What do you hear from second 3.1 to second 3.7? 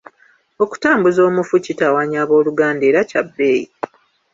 bbeeyi.